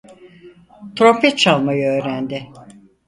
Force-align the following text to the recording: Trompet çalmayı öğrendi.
Trompet 0.95 1.37
çalmayı 1.37 1.87
öğrendi. 1.89 2.49